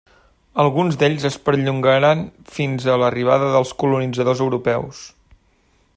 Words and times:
Alguns 0.61 0.95
d'ells 1.01 1.25
es 1.29 1.35
perllongaren 1.49 2.25
fins 2.55 2.89
a 2.95 2.97
l'arribada 3.03 3.53
dels 3.57 3.75
colonitzadors 3.85 4.45
europeus. 4.47 5.07